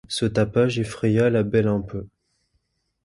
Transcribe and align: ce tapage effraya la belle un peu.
ce 0.07 0.25
tapage 0.25 0.79
effraya 0.79 1.29
la 1.29 1.43
belle 1.43 1.67
un 1.67 1.79
peu. 1.81 2.07